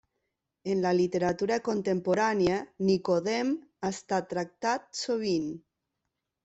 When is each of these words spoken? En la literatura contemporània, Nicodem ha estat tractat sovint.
En 0.75 0.79
la 0.85 0.93
literatura 0.99 1.59
contemporània, 1.67 2.57
Nicodem 2.89 3.55
ha 3.83 3.95
estat 3.99 4.33
tractat 4.35 4.91
sovint. 5.07 5.51